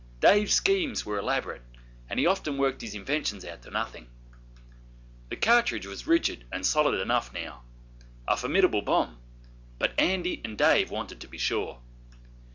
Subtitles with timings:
[0.19, 1.61] Dave's schemes were elaborate,
[2.09, 4.09] and he often worked his inventions out to nothing.
[5.29, 7.61] The cartridge was rigid and solid enough now
[8.27, 9.19] a formidable bomb;
[9.77, 11.83] but Andy and Dave wanted to be sure.